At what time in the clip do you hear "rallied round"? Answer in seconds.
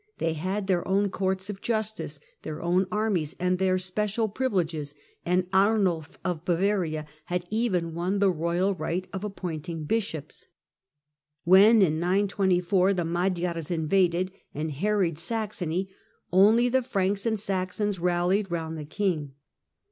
17.99-18.79